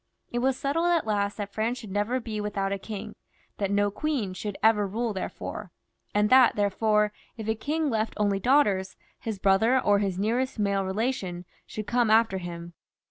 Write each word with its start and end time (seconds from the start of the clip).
It 0.31 0.39
was 0.39 0.57
settled 0.57 0.87
at 0.89 1.05
last 1.05 1.37
that 1.37 1.53
France 1.53 1.77
should 1.77 1.91
never 1.91 2.19
be 2.19 2.41
without 2.41 2.71
a 2.71 2.79
king, 2.79 3.13
that 3.59 3.69
no 3.69 3.91
queen 3.91 4.33
should 4.33 4.57
ever 4.63 4.87
rule 4.87 5.13
there, 5.13 5.29
and 6.15 6.27
that 6.31 6.55
therefore, 6.55 7.13
if 7.37 7.47
a 7.47 7.53
king 7.53 7.87
left 7.91 8.15
only 8.17 8.39
daughters, 8.39 8.97
his 9.19 9.37
brother, 9.37 9.79
or 9.79 9.99
his 9.99 10.17
nearest 10.17 10.57
male 10.57 10.83
relation, 10.83 11.45
should 11.67 11.85
come 11.85 12.09
after 12.09 12.39
him. 12.39 12.73